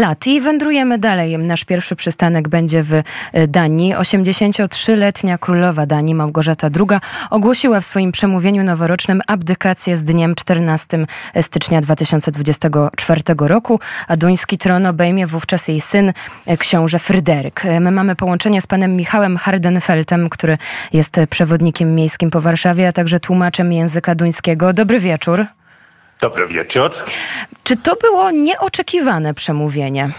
lat 0.00 0.26
i 0.26 0.40
wędrujemy 0.40 0.98
dalej. 0.98 1.38
Nasz 1.38 1.64
pierwszy 1.64 1.96
przystanek 1.96 2.48
będzie 2.48 2.82
w 2.82 2.92
e, 2.92 3.02
Danii. 3.48 3.94
83-letnia 3.94 5.38
królowa 5.38 5.86
Danii 5.86 6.14
Małgorzata 6.14 6.68
II 6.78 7.00
ogłosiła 7.30 7.80
w 7.80 7.84
swoim 7.84 8.12
przemówieniu 8.12 8.64
noworocznym 8.64 9.20
abdykację 9.26 9.96
z 9.96 10.02
dniem 10.02 10.34
14 10.34 11.06
stycznia 11.40 11.80
2024 11.80 13.22
roku, 13.38 13.80
a 14.08 14.16
duński 14.16 14.58
tron 14.58 14.86
obejmie 14.86 15.26
wówczas 15.26 15.68
jej 15.68 15.80
syn, 15.80 16.12
e, 16.46 16.56
książę 16.56 16.98
Fryderyk. 16.98 17.64
E, 17.64 17.80
my 17.80 17.90
mamy 17.90 18.16
połączenie 18.16 18.62
z 18.62 18.66
panem 18.66 18.96
Michałem 18.96 19.36
Hardenfeltem, 19.36 20.28
który 20.28 20.58
jest 20.92 21.16
przewodnikiem 21.30 21.94
miejskim 21.94 22.30
po 22.30 22.40
Warszawie, 22.40 22.88
a 22.88 22.92
także 22.92 23.20
tłumaczem 23.20 23.72
języka 23.72 24.14
duńskiego. 24.14 24.72
Dobry 24.72 25.00
wieczór. 25.00 25.46
Dobry 26.20 26.46
wieczór. 26.46 26.90
Czy 27.64 27.76
to 27.76 27.96
było 27.96 28.30
nieoczekiwane 28.30 29.34
przemówienie? 29.34 30.10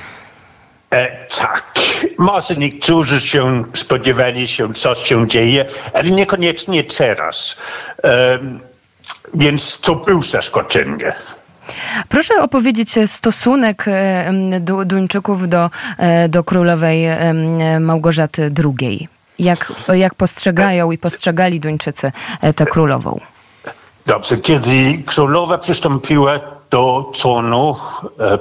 E, 0.91 1.27
tak, 1.27 1.73
może 2.17 2.55
niektórzy 2.55 3.19
się 3.19 3.63
spodziewali 3.73 4.47
się, 4.47 4.73
co 4.73 4.95
się 4.95 5.27
dzieje, 5.27 5.65
ale 5.93 6.11
niekoniecznie 6.11 6.83
teraz. 6.83 7.57
E, 8.03 8.39
więc 9.33 9.79
to 9.79 9.95
był 9.95 10.23
zaskoczenie. 10.23 11.15
Proszę 12.09 12.41
opowiedzieć 12.41 12.95
stosunek 13.05 13.85
e, 13.87 14.31
du 14.59 14.85
Duńczyków 14.85 15.49
do, 15.49 15.69
e, 15.97 16.29
do 16.29 16.43
królowej 16.43 17.05
e, 17.05 17.33
Małgorzaty 17.79 18.51
II. 18.81 19.07
Jak, 19.39 19.73
jak 19.93 20.15
postrzegają 20.15 20.91
i 20.91 20.97
postrzegali 20.97 21.59
Duńczycy 21.59 22.11
tę 22.55 22.65
królową? 22.65 23.19
Dobrze, 24.05 24.37
kiedy 24.37 25.03
królowa 25.05 25.57
przystąpiła 25.57 26.39
do 26.69 27.11
tronu 27.13 27.75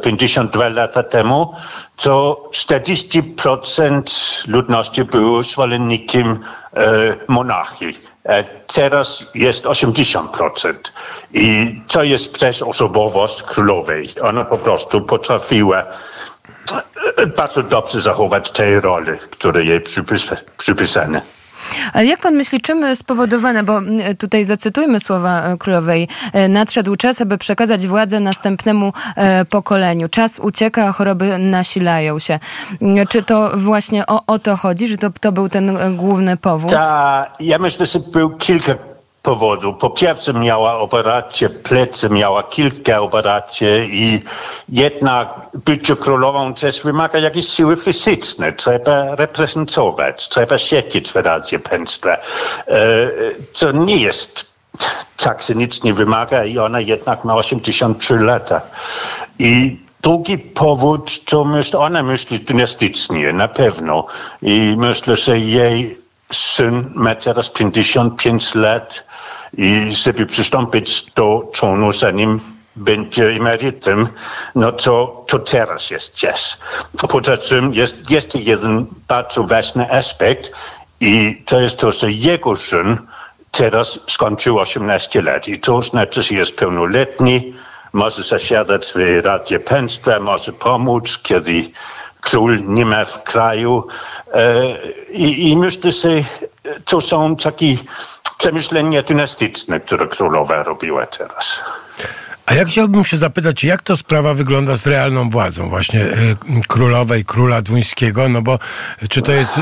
52 0.03 0.69
lata 0.69 1.03
temu, 1.03 1.55
to 1.97 2.43
40% 2.53 4.49
ludności 4.49 5.05
było 5.05 5.43
zwolennikiem 5.43 6.39
monarchii. 7.29 7.99
Teraz 8.75 9.27
jest 9.35 9.65
80%. 9.65 10.75
I 11.35 11.74
to 11.89 12.02
jest 12.02 12.35
przez 12.35 12.63
osobowość 12.63 13.43
królowej. 13.43 14.11
Ona 14.23 14.45
po 14.45 14.59
prostu 14.59 15.01
potrafiła 15.01 15.83
bardzo 17.37 17.63
dobrze 17.63 18.01
zachować 18.01 18.51
tej 18.51 18.80
roli, 18.80 19.13
które 19.30 19.65
jej 19.65 19.80
przypisane. 20.57 21.23
Ale 21.93 22.07
jak 22.07 22.21
pan 22.21 22.35
myśli, 22.35 22.60
czym 22.60 22.96
spowodowane, 22.96 23.63
bo 23.63 23.80
tutaj 24.19 24.45
zacytujmy 24.45 25.01
słowa 25.01 25.43
e, 25.43 25.57
królowej, 25.57 26.09
e, 26.33 26.49
nadszedł 26.49 26.96
czas, 26.96 27.21
aby 27.21 27.38
przekazać 27.38 27.87
władzę 27.87 28.21
następnemu 28.21 28.93
e, 29.16 29.45
pokoleniu. 29.45 30.09
Czas 30.09 30.38
ucieka, 30.38 30.87
a 30.87 30.93
choroby 30.93 31.38
nasilają 31.38 32.18
się. 32.18 32.38
Czy 33.09 33.23
to 33.23 33.51
właśnie 33.55 34.07
o, 34.07 34.23
o 34.27 34.38
to 34.38 34.57
chodzi, 34.57 34.87
że 34.88 34.96
to, 34.96 35.11
to 35.21 35.33
był 35.33 35.49
ten 35.49 35.96
główny 35.96 36.37
powód? 36.37 36.71
Ta, 36.71 37.27
ja 37.41 37.59
myślę, 37.59 37.87
że 37.87 37.99
był 38.01 38.30
kilka 38.30 38.90
powodu. 39.23 39.74
Po 39.74 39.90
pierwsze 39.90 40.35
miała 40.35 40.79
operację 40.79 41.49
plecy, 41.49 42.10
miała 42.10 42.43
kilka 42.43 43.01
operacji 43.01 43.66
i 43.90 44.23
jednak 44.68 45.29
bycie 45.65 45.96
królową 45.96 46.54
też 46.54 46.82
wymaga 46.82 47.18
jakiejś 47.18 47.49
siły 47.49 47.77
fizycznej. 47.77 48.57
Trzeba 48.57 49.15
reprezentować, 49.15 50.29
trzeba 50.29 50.59
siedzieć 50.59 51.12
w 51.12 51.16
Radzie 51.16 51.59
Państwa. 51.59 52.16
To 53.59 53.73
nie 53.73 53.96
jest 53.96 54.51
tak 55.16 55.43
się 55.43 55.55
nic 55.55 55.82
nie 55.82 55.95
wymaga 55.95 56.45
i 56.45 56.59
ona 56.59 56.80
jednak 56.80 57.24
ma 57.24 57.34
83 57.34 58.18
lata. 58.18 58.60
I 59.38 59.77
Drugi 60.02 60.38
powód 60.38 61.24
to 61.24 61.45
myślę, 61.45 61.79
ona 61.79 62.02
myśli 62.02 62.40
dynastycznie, 62.40 63.32
na 63.32 63.49
pewno. 63.49 64.06
I 64.43 64.75
myślę, 64.77 65.16
że 65.16 65.38
jej 65.38 66.00
syn 66.31 66.91
ma 66.95 67.15
teraz 67.15 67.49
55 67.49 68.55
lat 68.55 69.05
i 69.59 69.89
żeby 69.91 70.27
przystąpić 70.27 71.05
do 71.15 71.51
tronu, 71.53 71.93
zanim 71.93 72.41
będzie 72.77 73.27
emerytem, 73.31 74.09
no 74.55 74.73
to, 74.73 75.25
to 75.27 75.39
teraz 75.39 75.91
jest 75.91 76.15
czas. 76.15 76.59
Poza 77.09 77.37
tym 77.37 77.75
jest 77.75 78.11
jeszcze 78.11 78.39
jeden 78.39 78.87
bardzo 79.09 79.45
ważny 79.45 79.93
aspekt 79.93 80.53
i 81.01 81.43
to 81.47 81.61
jest 81.61 81.79
to, 81.79 81.93
że 81.93 82.13
jego 82.13 82.57
syn 82.57 82.99
teraz 83.51 84.01
skończył 84.07 84.59
18 84.59 85.23
lat 85.23 85.49
i 85.49 85.59
to 85.59 85.83
znaczy, 85.83 86.23
że 86.23 86.35
jest 86.35 86.57
pełnoletni, 86.57 87.55
może 87.93 88.23
zasiadać 88.23 88.93
w 88.95 89.25
Radzie 89.25 89.61
Państwa, 89.61 90.21
może 90.21 90.53
pomóc, 90.53 91.19
kiedy 91.23 91.71
król 92.21 92.65
nie 92.65 92.87
ma 92.87 93.05
w 93.05 93.23
kraju. 93.23 93.87
E, 94.33 94.63
I, 95.11 95.51
i 95.51 95.57
myślę, 95.57 95.93
że 95.93 96.09
to 96.85 97.01
są 97.01 97.37
takie 97.37 97.77
przemyślenia 98.39 99.03
dynastyczne, 99.03 99.81
które 99.81 100.09
królowa 100.09 100.63
robiła 100.63 101.07
teraz. 101.07 101.61
A 102.50 102.55
jak 102.55 102.69
chciałbym 102.69 103.05
się 103.05 103.16
zapytać, 103.16 103.65
jak 103.65 103.83
to 103.83 103.97
sprawa 103.97 104.34
wygląda 104.34 104.77
z 104.77 104.87
realną 104.87 105.31
władzą 105.31 105.69
właśnie 105.69 106.00
y, 106.00 106.37
królowej, 106.69 107.25
króla 107.25 107.62
duńskiego, 107.62 108.28
no 108.28 108.43
bo 108.43 108.59
czy 109.11 109.22
to 109.22 109.33
jest, 109.33 109.59
y, 109.59 109.61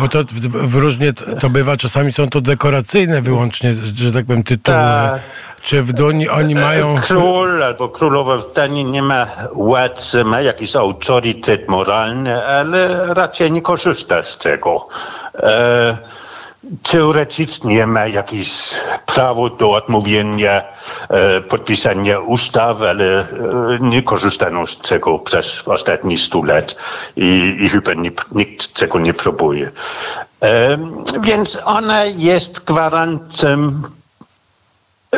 bo 0.00 0.08
to 0.08 0.18
w, 0.44 0.74
różnie 0.74 1.12
to 1.12 1.50
bywa, 1.50 1.76
czasami 1.76 2.12
są 2.12 2.28
to 2.28 2.40
dekoracyjne 2.40 3.22
wyłącznie, 3.22 3.74
że 3.94 4.12
tak 4.12 4.26
powiem, 4.26 4.42
tytuły. 4.42 4.76
Ta. 4.76 5.18
Czy 5.62 5.82
w 5.82 5.92
Dunii 5.92 6.28
oni 6.28 6.54
mają... 6.54 6.94
Król 6.96 7.62
albo 7.62 7.88
królowa 7.88 8.36
w 8.38 8.52
Danii 8.52 8.84
nie 8.84 9.02
ma 9.02 9.26
władzy, 9.52 10.24
ma 10.24 10.40
jakiś 10.40 10.76
autorytet 10.76 11.68
moralny, 11.68 12.46
ale 12.46 13.14
raczej 13.14 13.52
nie 13.52 13.62
korzysta 13.62 14.22
z 14.22 14.38
tego. 14.38 14.88
E, 15.34 15.96
teoretycznie 16.82 17.86
ma 17.86 18.06
jakieś 18.06 18.74
prawo 19.06 19.50
do 19.50 19.72
odmówienia 19.72 20.62
e, 21.08 21.40
podpisania 21.40 22.18
ustaw, 22.20 22.82
ale 22.82 23.20
e, 23.20 23.26
nie 23.80 24.02
korzystają 24.02 24.66
z 24.66 24.78
tego 24.78 25.18
przez 25.18 25.62
ostatnie 25.68 26.18
100 26.18 26.42
lat 26.42 26.76
i, 27.16 27.56
i 27.60 27.68
chyba 27.68 27.92
nikt 28.32 28.78
tego 28.80 28.98
nie 28.98 29.14
próbuje. 29.14 29.70
E, 30.42 30.78
więc 31.20 31.58
ona 31.64 32.04
jest 32.04 32.64
gwarantem 32.64 33.82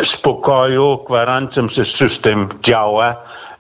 spokoju, 0.05 1.05
gwarantem, 1.07 1.69
że 1.69 1.85
system 1.85 2.49
działa 2.63 3.17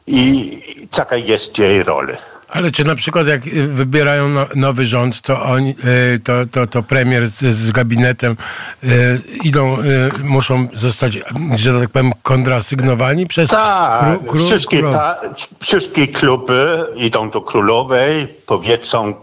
i 0.07 0.63
taka 0.91 1.17
jest 1.17 1.59
jej 1.59 1.83
rola. 1.83 2.17
Ale 2.51 2.71
czy 2.71 2.85
na 2.85 2.95
przykład 2.95 3.27
jak 3.27 3.47
y, 3.47 3.69
wybierają 3.69 4.29
no, 4.29 4.47
nowy 4.55 4.87
rząd, 4.87 5.23
to, 5.23 5.43
oni, 5.43 5.75
y, 6.15 6.21
to, 6.25 6.33
to, 6.53 6.67
to 6.67 6.83
premier 6.83 7.29
z, 7.29 7.55
z 7.55 7.71
gabinetem 7.71 8.37
y, 8.85 8.89
idą, 9.45 9.77
muszą 10.23 10.69
zostać, 10.73 11.19
że 11.57 11.81
tak 11.81 11.91
powiem, 11.91 12.13
kontrasygnowani 12.23 13.27
przez 13.27 13.51
tak, 13.51 14.05
kró, 14.05 14.33
kró, 14.33 14.45
wszystkie, 14.47 14.83
ta, 14.83 15.21
wszystkie 15.61 16.09
kluby 16.09 16.87
idą 16.97 17.31
do 17.31 17.41
królowej, 17.41 18.29
powiedzą, 18.47 19.15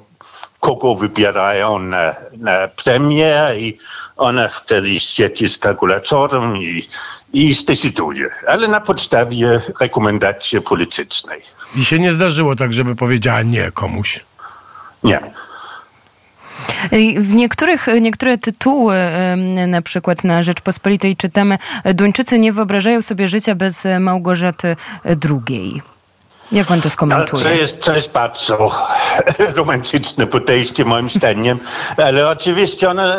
kogo 0.59 0.95
wybierają 0.95 1.79
na, 1.79 2.15
na 2.38 2.67
premię 2.67 3.35
i 3.57 3.77
ona 4.17 4.47
wtedy 4.47 4.99
siedzi 4.99 5.47
z 5.47 5.57
kalkulatorem 5.57 6.57
i, 6.57 6.88
i 7.37 7.53
zdecyduje, 7.53 8.29
ale 8.47 8.67
na 8.67 8.81
podstawie 8.81 9.61
rekomendacji 9.81 10.61
politycznej. 10.61 11.41
I 11.75 11.85
się 11.85 11.99
nie 11.99 12.11
zdarzyło 12.11 12.55
tak, 12.55 12.73
żeby 12.73 12.95
powiedziała 12.95 13.41
nie 13.41 13.71
komuś. 13.71 14.25
Nie. 15.03 15.19
W 17.17 17.33
niektórych, 17.33 17.87
niektóre 18.01 18.37
tytuły, 18.37 18.95
na 19.67 19.81
przykład 19.81 20.23
na 20.23 20.43
Rzeczpospolitej 20.43 21.15
czytamy, 21.15 21.57
Duńczycy 21.93 22.39
nie 22.39 22.53
wyobrażają 22.53 23.01
sobie 23.01 23.27
życia 23.27 23.55
bez 23.55 23.87
Małgorzaty 23.99 24.75
II. 25.05 25.81
Jak 26.51 26.67
pan 26.67 26.81
to 26.81 26.89
skomentuje? 26.89 27.43
To 27.43 27.49
jest, 27.49 27.83
to 27.83 27.93
jest 27.95 28.11
bardzo 28.11 28.71
romantyczne 29.55 30.27
podejście 30.27 30.85
moim 30.85 31.09
zdaniem, 31.09 31.59
ale 31.97 32.29
oczywiście 32.29 32.89
ona 32.89 33.15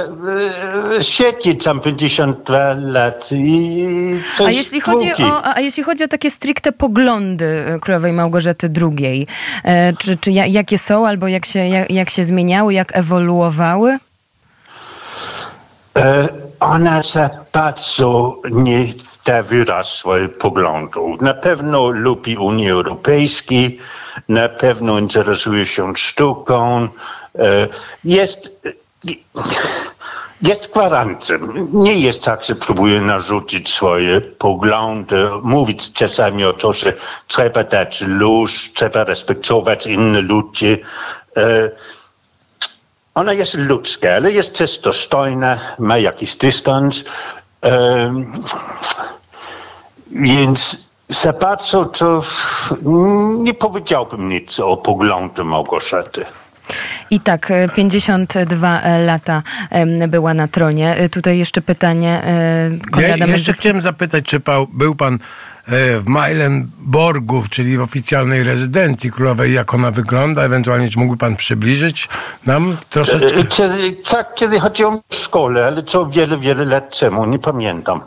e, 0.99 1.03
siedzi 1.03 1.57
tam 1.57 1.81
52 1.81 2.75
lat 2.79 3.29
i 3.33 4.21
a 4.47 4.51
jeśli, 4.51 4.81
chodzi 4.81 5.13
o, 5.13 5.47
a 5.57 5.61
jeśli 5.61 5.83
chodzi 5.83 6.05
o 6.05 6.09
takie 6.09 6.31
stricte 6.31 6.73
poglądy 6.73 7.79
królowej 7.81 8.13
Małgorzaty 8.13 8.71
II, 8.83 9.27
e, 9.65 9.93
czy, 9.93 10.17
czy 10.17 10.31
jakie 10.33 10.79
są 10.79 11.07
albo 11.07 11.29
jak 11.29 11.47
się, 11.47 11.59
jak, 11.59 11.91
jak 11.91 12.11
się 12.11 12.25
zmieniały, 12.25 12.75
jak 12.75 12.97
ewoluowały? 12.97 13.99
E, 15.97 16.29
ona 16.61 17.03
za 17.03 17.31
bardzo 17.53 18.37
nie 18.51 18.87
da 19.29 19.43
wyraz 19.43 19.89
swoich 19.95 20.39
poglądów. 20.39 21.21
Na 21.21 21.35
pewno 21.35 21.91
lubi 21.91 22.37
Unię 22.37 22.73
Europejską, 22.73 23.55
na 24.29 24.49
pewno 24.49 24.99
interesuje 24.99 25.67
się 25.67 25.97
sztuką. 25.97 26.89
E, 27.39 27.69
jest 28.05 28.61
jest. 30.43 30.71
Nie 31.73 31.95
jest 32.01 32.23
tak, 32.25 32.45
że 32.45 32.55
próbuje 32.55 33.01
narzucić 33.01 33.73
swoje 33.75 34.21
poglądy, 34.21 35.29
mówić 35.43 35.93
czasami 35.93 36.45
o 36.45 36.53
to, 36.53 36.73
że 36.73 36.93
trzeba 37.27 37.65
dać 37.65 38.01
luz, 38.01 38.73
trzeba 38.75 39.05
respektować 39.05 39.87
inne 39.87 40.21
ludzi. 40.21 40.83
E, 41.37 41.71
ona 43.15 43.33
jest 43.33 43.55
ludzka, 43.55 44.09
ale 44.15 44.33
jest 44.33 44.59
też 44.59 44.79
dostojna, 44.79 45.59
ma 45.79 45.99
jakiś 45.99 46.37
dystans. 46.37 47.05
E, 47.65 48.15
więc 50.19 50.89
za 51.09 51.33
bardzo 51.33 51.85
to 51.85 52.23
nie 53.39 53.55
powiedziałbym 53.55 54.29
nic 54.29 54.61
o 54.61 54.77
poglądzie 54.77 55.45
Małgorzaty. 55.45 56.25
I 57.11 57.21
tak, 57.21 57.53
52 57.75 58.81
e, 58.81 59.05
lata 59.05 59.43
była 60.09 60.35
na 60.35 60.49
tronie. 60.49 60.97
E, 60.97 61.09
tutaj 61.09 61.39
jeszcze 61.39 61.61
pytanie 61.63 62.23
e, 62.25 62.71
Konrada 62.91 63.27
ja 63.27 63.33
Jeszcze 63.33 63.53
chciałem 63.53 63.81
zapytać, 63.81 64.25
czy 64.25 64.41
był 64.73 64.95
pan 64.95 65.19
w 66.01 66.03
Meilenborgu, 66.07 67.43
czyli 67.51 67.79
w 67.79 67.81
oficjalnej 67.83 68.45
rezydencji 68.45 69.11
królowej, 69.11 69.55
jak 69.55 69.75
ona 69.75 69.91
wygląda? 69.91 70.43
Ewentualnie, 70.43 70.89
czy 70.89 70.99
mógłby 70.99 71.17
pan 71.17 71.37
przybliżyć 71.37 72.09
nam 72.47 72.77
troszeczkę? 72.91 73.45
Kiedy, 73.45 73.97
tak, 74.11 74.35
kiedy 74.35 74.61
chodziłem 74.61 74.99
w 75.09 75.15
szkole, 75.15 75.67
ale 75.67 75.83
co 75.83 76.07
wiele, 76.07 76.39
wiele 76.39 76.65
lat 76.65 76.99
temu, 76.99 77.25
nie 77.25 77.39
pamiętam. 77.39 78.01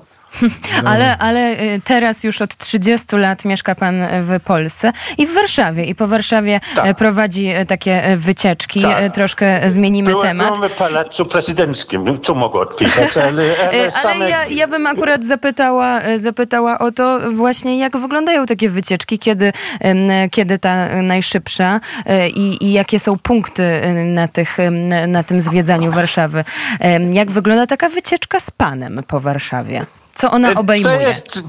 Ale, 0.85 1.17
ale 1.17 1.61
y, 1.61 1.81
teraz 1.83 2.23
już 2.23 2.41
od 2.41 2.57
30 2.57 3.15
lat 3.15 3.45
mieszka 3.45 3.75
pan 3.75 3.95
w 4.21 4.39
Polsce 4.45 4.91
i 5.17 5.27
w 5.27 5.33
Warszawie. 5.33 5.85
I 5.85 5.95
po 5.95 6.07
Warszawie 6.07 6.59
tak. 6.75 6.85
Y, 6.85 6.93
prowadzi 6.93 7.55
y, 7.55 7.65
takie 7.65 8.17
wycieczki. 8.17 8.81
Tak. 8.81 9.13
Troszkę 9.13 9.69
zmienimy 9.69 10.09
Byłem, 10.09 10.27
temat. 10.27 10.55
Byłem 10.55 10.69
w 10.69 10.73
Pałacu 10.73 11.25
Prezydenckim, 11.25 12.19
co 12.21 12.35
mogę 12.35 12.59
odpisać, 12.59 13.17
ale, 13.17 13.43
ale, 13.67 13.91
same... 13.91 14.13
ale 14.13 14.29
ja, 14.29 14.45
ja 14.45 14.67
bym 14.67 14.87
akurat 14.87 15.25
zapytała, 15.25 16.01
zapytała 16.17 16.79
o 16.79 16.91
to 16.91 17.19
właśnie, 17.31 17.79
jak 17.79 17.97
wyglądają 17.97 18.45
takie 18.45 18.69
wycieczki, 18.69 19.19
kiedy, 19.19 19.53
kiedy 20.31 20.59
ta 20.59 21.01
najszybsza 21.01 21.79
i, 22.35 22.57
i 22.65 22.71
jakie 22.71 22.99
są 22.99 23.19
punkty 23.19 23.81
na, 24.05 24.27
tych, 24.27 24.57
na 25.07 25.23
tym 25.23 25.41
zwiedzaniu 25.41 25.91
Warszawy. 25.91 26.43
Jak 27.11 27.31
wygląda 27.31 27.67
taka 27.67 27.89
wycieczka 27.89 28.39
z 28.39 28.51
panem 28.51 29.03
po 29.07 29.19
Warszawie? 29.19 29.85
Co 30.15 30.31
ona 30.31 30.53
obejmuje? 30.53 30.97
To 30.97 31.01
jest, 31.01 31.41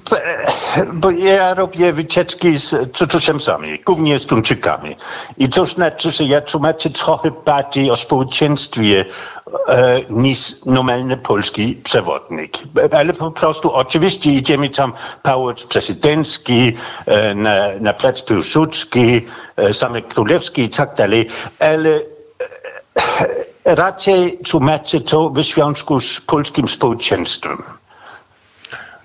bo 0.94 1.10
ja 1.10 1.54
robię 1.54 1.92
wycieczki 1.92 2.58
z 2.58 2.92
cudzoziemcami, 2.96 3.80
głównie 3.86 4.18
z 4.18 4.26
Tuńczykami. 4.26 4.96
I 5.38 5.48
to 5.48 5.66
znaczy, 5.66 6.12
że 6.12 6.24
ja 6.24 6.40
tłumaczę 6.40 6.90
trochę 6.90 7.30
bardziej 7.44 7.90
o 7.90 7.96
społeczeństwie 7.96 9.04
e, 9.68 10.00
niż 10.10 10.64
normalny 10.66 11.16
polski 11.16 11.74
przewodnik. 11.84 12.58
Ale 12.92 13.12
po 13.12 13.30
prostu 13.30 13.72
oczywiście 13.72 14.30
idziemy 14.30 14.68
tam 14.68 14.92
pałac 15.22 15.62
prezydencki, 15.62 16.72
e, 17.06 17.34
na, 17.34 17.56
na 17.80 17.92
plac 17.92 18.22
Piłsudski, 18.22 19.26
e, 19.56 19.72
Zamek 19.72 20.08
Królewski 20.08 20.62
i 20.62 20.68
tak 20.68 20.94
dalej, 20.94 21.26
ale 21.58 21.90
e, 21.90 22.04
raczej 23.64 24.38
tłumaczę 24.38 25.00
to 25.00 25.30
w 25.30 25.42
związku 25.42 26.00
z 26.00 26.20
polskim 26.20 26.68
społeczeństwem. 26.68 27.62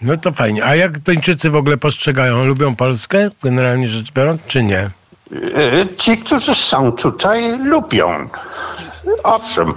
No 0.02 0.18
to 0.18 0.32
fajnie. 0.32 0.66
A 0.66 0.76
jak 0.76 1.00
Duńczycy 1.00 1.50
w 1.50 1.56
ogóle 1.56 1.78
postrzegają? 1.78 2.46
Lubią 2.46 2.76
Polskę, 2.76 3.30
generalnie 3.44 3.88
rzecz 3.88 4.12
biorąc, 4.12 4.42
czy 4.48 4.64
nie? 4.64 4.80
E, 4.80 4.90
ci, 5.98 6.18
którzy 6.18 6.56
są 6.56 6.92
tutaj, 6.92 7.60
lubią. 7.60 8.30
Owszem. 9.24 9.74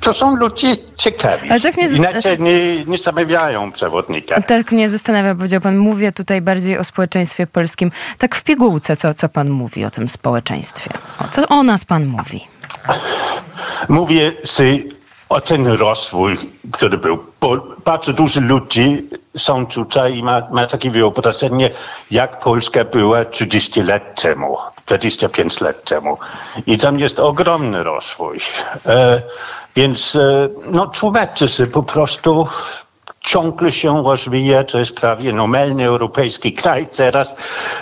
To 0.00 0.12
są 0.12 0.36
ludzie 0.36 0.76
ciekawi. 0.96 1.50
Ale 1.50 1.60
tak 1.60 1.76
mnie 1.76 1.86
Inaczej 1.86 2.38
nie, 2.38 2.84
nie 2.84 2.98
zamawiają 2.98 3.72
przewodnika. 3.72 4.42
Tak 4.42 4.72
mnie 4.72 4.90
zastanawia, 4.90 5.34
powiedział 5.34 5.60
pan, 5.60 5.76
mówię 5.76 6.12
tutaj 6.12 6.40
bardziej 6.40 6.78
o 6.78 6.84
społeczeństwie 6.84 7.46
polskim. 7.46 7.92
Tak 8.18 8.34
w 8.34 8.44
pigułce, 8.44 8.96
co, 8.96 9.14
co 9.14 9.28
pan 9.28 9.48
mówi 9.48 9.84
o 9.84 9.90
tym 9.90 10.08
społeczeństwie? 10.08 10.90
O, 11.18 11.28
co 11.28 11.48
o 11.48 11.62
nas 11.62 11.84
pan 11.84 12.06
mówi? 12.06 12.44
Mówię, 13.88 14.32
że 14.44 14.64
o 15.30 15.40
ten 15.40 15.66
rozwój, 15.66 16.38
który 16.72 16.98
był. 16.98 17.18
Bo 17.40 17.56
bardzo 17.84 18.12
dużo 18.12 18.40
ludzi 18.40 19.08
są 19.36 19.66
tutaj 19.66 20.16
i 20.16 20.22
ma, 20.22 20.42
ma 20.50 20.66
takie 20.66 20.90
wyobrażenie, 20.90 21.70
jak 22.10 22.40
Polska 22.40 22.84
była 22.84 23.24
30 23.24 23.82
lat 23.82 24.22
temu, 24.22 24.58
25 24.86 25.60
lat 25.60 25.84
temu. 25.84 26.18
I 26.66 26.78
tam 26.78 26.98
jest 26.98 27.20
ogromny 27.20 27.82
rozwój. 27.82 28.38
E, 28.86 29.22
więc 29.76 30.16
e, 30.16 30.48
no, 30.66 30.86
tłumaczę 30.86 31.48
sobie 31.48 31.70
po 31.70 31.82
prostu 31.82 32.48
ciągle 33.20 33.72
się 33.72 34.02
rozwija, 34.02 34.64
to 34.64 34.78
jest 34.78 34.94
prawie 34.96 35.32
normalny 35.32 35.84
europejski 35.84 36.52
kraj 36.52 36.86
teraz. 36.86 37.34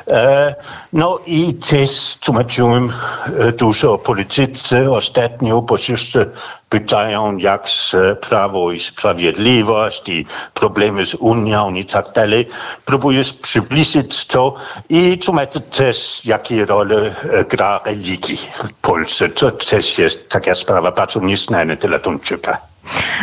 E, 0.09 0.55
no 0.93 1.19
i 1.27 1.55
też 1.55 2.17
tłumaczyłem 2.21 2.93
e, 3.39 3.53
dużo 3.53 3.93
o 3.93 3.99
polityce 3.99 4.91
ostatnio, 4.91 5.63
bo 5.63 5.77
wszyscy 5.77 6.27
pytają, 6.69 7.37
jak 7.37 7.69
z 7.69 7.97
Prawo 8.21 8.73
i 8.73 8.81
Sprawiedliwość 8.81 10.09
i 10.09 10.27
problemy 10.55 11.07
z 11.07 11.15
Unią 11.15 11.75
i 11.75 11.85
tak 11.85 12.13
dalej. 12.13 12.49
Próbuję 12.85 13.23
przybliżyć 13.43 14.27
to 14.27 14.55
i 14.89 15.19
tłumaczyć 15.19 15.65
też, 15.71 16.25
jakie 16.25 16.67
role 16.67 17.15
e, 17.33 17.45
gra 17.45 17.81
religii 17.85 18.37
w 18.37 18.73
Polsce. 18.73 19.29
To 19.29 19.51
też 19.51 19.99
jest 19.99 20.29
taka 20.29 20.55
sprawa 20.55 20.93
bardzo 20.93 21.21
nieznana 21.21 21.77
dla 21.77 21.99
Tuńczyka. 21.99 22.68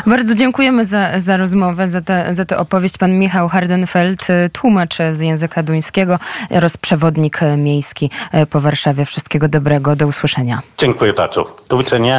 Bardzo 0.05 0.35
dziękujemy 0.35 0.85
za, 0.85 1.19
za 1.19 1.37
rozmowę, 1.37 1.87
za, 1.87 2.01
te, 2.01 2.33
za 2.33 2.45
tę 2.45 2.57
opowieść. 2.57 2.97
Pan 2.97 3.19
Michał 3.19 3.49
Hardenfeld, 3.49 4.29
y, 4.29 4.49
tłumacz 4.49 4.97
z 5.13 5.19
języka 5.19 5.63
duńskiego 5.63 6.19
oraz 6.49 6.77
przewodnik 6.77 7.39
miejski 7.57 8.09
y, 8.33 8.45
po 8.45 8.61
Warszawie. 8.61 9.05
Wszystkiego 9.05 9.47
dobrego, 9.47 9.95
do 9.95 10.07
usłyszenia. 10.07 10.61
Dziękuję 10.77 11.13
bardzo. 11.13 11.57
Do 11.69 11.77
widzenia. 11.77 12.13